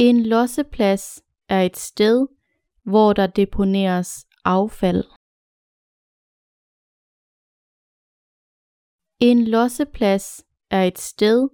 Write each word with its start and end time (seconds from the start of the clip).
En 0.00 0.16
losseplads 0.26 1.22
er 1.48 1.60
et 1.68 1.76
sted, 1.76 2.26
hvor 2.90 3.12
der 3.12 3.26
deponeres 3.26 4.10
affald. 4.44 5.04
En 9.28 9.38
losseplads 9.54 10.26
er 10.70 10.82
et 10.90 10.98
sted, 10.98 11.48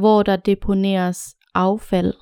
hvor 0.00 0.22
der 0.22 0.36
deponeres 0.36 1.20
affald. 1.54 2.14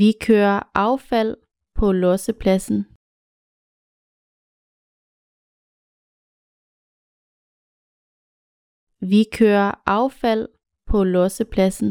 Vi 0.00 0.10
kører 0.26 0.58
affald 0.74 1.36
på 1.74 1.92
lossepladsen. 1.92 2.95
Vi 9.00 9.20
kører 9.38 9.70
affald 9.86 10.48
på 10.90 10.98
lossepladsen. 11.04 11.90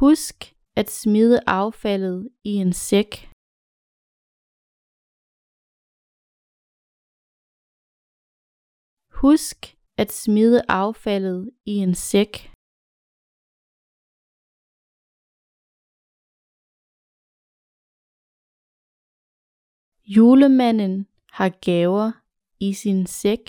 Husk 0.00 0.36
at 0.80 0.88
smide 0.90 1.38
affaldet 1.46 2.18
i 2.44 2.52
en 2.64 2.72
sæk. 2.72 3.12
Husk 9.22 9.58
at 10.02 10.10
smide 10.12 10.60
affaldet 10.68 11.50
i 11.66 11.74
en 11.86 11.94
sæk. 11.94 12.55
Julemanden 20.08 21.06
har 21.32 21.48
gaver 21.48 22.12
i 22.60 22.74
sin 22.74 23.06
sæk. 23.06 23.44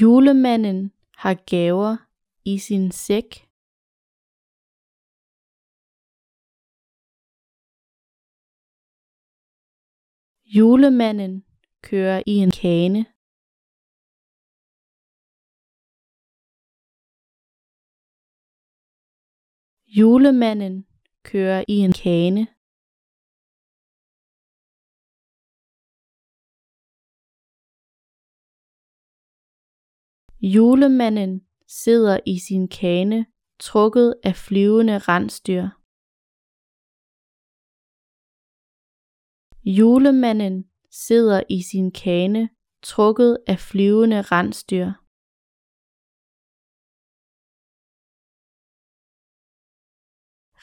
Julemanden 0.00 0.92
har 1.22 1.34
gaver 1.34 1.96
i 2.44 2.58
sin 2.58 2.90
sæk. 2.90 3.28
Julemanden 10.56 11.44
kører 11.82 12.22
i 12.26 12.34
en 12.44 12.50
kane. 12.50 13.15
Julemanden 19.88 20.86
kører 21.22 21.64
i 21.68 21.76
en 21.86 21.92
kane. 21.92 22.46
Julemanden 30.54 31.46
sidder 31.68 32.20
i 32.26 32.38
sin 32.38 32.68
kane 32.68 33.26
trukket 33.60 34.14
af 34.24 34.34
flyvende 34.36 34.98
rensdyr. 34.98 35.66
Julemanden 39.78 40.70
sidder 40.90 41.42
i 41.50 41.62
sin 41.70 41.92
kane 41.92 42.48
trukket 42.82 43.38
af 43.46 43.58
flyvende 43.58 44.22
rensdyr. 44.22 45.05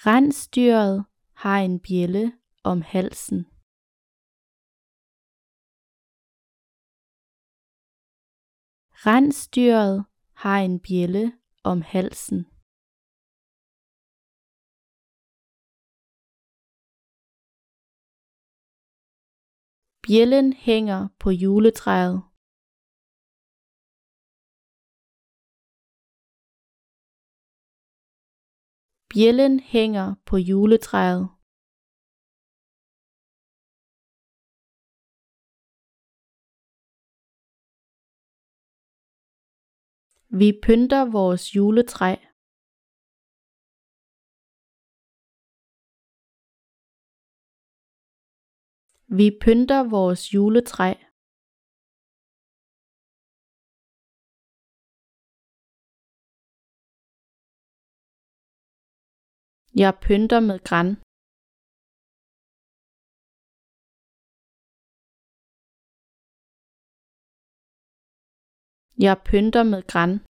Rensdyret 0.06 1.06
har 1.44 1.58
en 1.68 1.80
bjælde 1.80 2.25
om 2.64 2.81
halsen. 2.94 3.40
Rensdyret 9.06 10.06
har 10.44 10.58
en 10.68 10.80
bjælde 10.86 11.25
om 11.63 11.81
halsen. 11.81 12.40
Bjellen 20.06 20.53
hænger 20.53 21.02
på 21.19 21.30
juletræet. 21.44 22.32
Bjællen 29.13 29.59
hænger 29.59 30.07
på 30.25 30.35
juletræet. 30.38 31.24
Vi 40.40 40.47
pynter 40.66 41.03
vores 41.18 41.44
juletræ. 41.56 42.12
Vi 49.18 49.28
pynter 49.44 49.81
vores 49.95 50.34
juletræ. 50.34 51.12
Jeg 59.75 59.94
pynter 60.06 60.39
med 60.39 60.59
græn. 60.67 60.89
Jeg 69.06 69.17
pynter 69.29 69.63
med 69.63 69.81
græn. 69.91 70.32